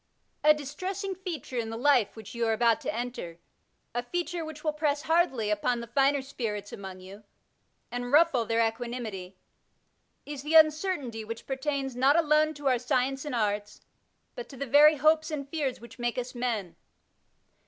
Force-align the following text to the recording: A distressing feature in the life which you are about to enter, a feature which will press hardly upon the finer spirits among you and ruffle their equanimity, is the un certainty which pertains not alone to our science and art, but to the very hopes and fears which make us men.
A 0.43 0.51
distressing 0.51 1.13
feature 1.13 1.59
in 1.59 1.69
the 1.69 1.77
life 1.77 2.15
which 2.15 2.33
you 2.33 2.47
are 2.47 2.53
about 2.53 2.81
to 2.81 2.91
enter, 2.91 3.37
a 3.93 4.01
feature 4.01 4.43
which 4.43 4.63
will 4.63 4.73
press 4.73 5.03
hardly 5.03 5.51
upon 5.51 5.79
the 5.79 5.85
finer 5.85 6.23
spirits 6.23 6.73
among 6.73 7.01
you 7.01 7.23
and 7.91 8.11
ruffle 8.11 8.43
their 8.43 8.67
equanimity, 8.67 9.37
is 10.25 10.41
the 10.41 10.55
un 10.57 10.71
certainty 10.71 11.23
which 11.23 11.45
pertains 11.45 11.95
not 11.95 12.15
alone 12.17 12.55
to 12.55 12.67
our 12.67 12.79
science 12.79 13.25
and 13.25 13.35
art, 13.35 13.79
but 14.33 14.49
to 14.49 14.57
the 14.57 14.65
very 14.65 14.95
hopes 14.95 15.29
and 15.29 15.47
fears 15.49 15.79
which 15.79 15.99
make 15.99 16.17
us 16.17 16.33
men. 16.33 16.75